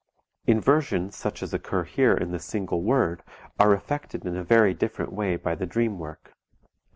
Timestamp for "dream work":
5.67-6.33